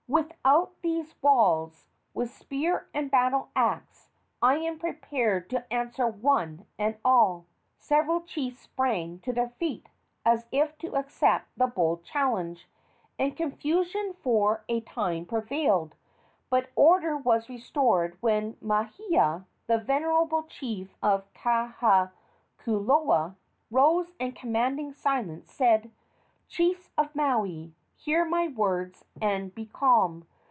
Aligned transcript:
Without 0.07 0.73
these 0.81 1.13
walls, 1.21 1.87
with 2.13 2.29
spear 2.35 2.89
and 2.93 3.09
battle 3.09 3.47
axe, 3.55 4.09
I 4.41 4.57
am 4.57 4.77
prepared 4.77 5.49
to 5.51 5.71
answer 5.73 6.05
one 6.05 6.65
and 6.77 6.97
all!" 7.05 7.45
Several 7.77 8.19
chiefs 8.19 8.59
sprang 8.59 9.19
to 9.19 9.31
their 9.31 9.51
feet, 9.51 9.87
as 10.25 10.47
if 10.51 10.77
to 10.79 10.97
accept 10.97 11.47
the 11.55 11.67
bold 11.67 12.03
challenge, 12.03 12.67
and 13.17 13.37
confusion 13.37 14.11
for 14.21 14.65
a 14.67 14.81
time 14.81 15.25
prevailed; 15.25 15.95
but 16.49 16.71
order 16.75 17.15
was 17.15 17.47
restored 17.47 18.17
when 18.19 18.57
Mahia, 18.61 19.45
the 19.67 19.77
venerable 19.77 20.43
chief 20.43 20.93
of 21.01 21.31
Kahakuloa, 21.35 23.37
rose 23.71 24.11
and, 24.19 24.35
commanding 24.35 24.91
silence, 24.91 25.49
said: 25.49 25.89
"Chiefs 26.49 26.89
of 26.97 27.15
Maui, 27.15 27.73
hear 27.95 28.25
my 28.25 28.45
words 28.47 29.05
and 29.21 29.53
be 29.53 29.63
calm. 29.63 30.25